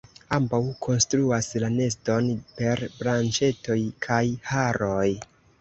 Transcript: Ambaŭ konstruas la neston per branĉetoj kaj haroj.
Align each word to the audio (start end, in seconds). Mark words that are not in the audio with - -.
Ambaŭ 0.35 0.59
konstruas 0.85 1.49
la 1.63 1.69
neston 1.75 2.31
per 2.61 2.83
branĉetoj 2.97 3.79
kaj 4.07 4.23
haroj. 4.55 5.09